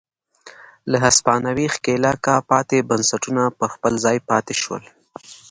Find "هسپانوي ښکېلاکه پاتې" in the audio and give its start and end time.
1.05-2.77